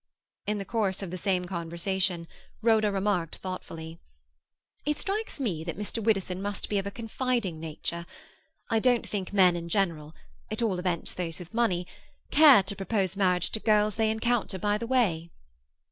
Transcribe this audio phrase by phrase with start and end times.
[0.47, 2.27] In the course of the same conversation,
[2.63, 3.99] Rhoda remarked thoughtfully,—
[4.83, 6.03] "It strikes me that Mr.
[6.03, 8.07] Widdowson must be of a confiding nature.
[8.71, 10.15] I don't think men in general,
[10.49, 11.85] at all events those with money,
[12.31, 15.29] care to propose marriage to girls they encounter by the way."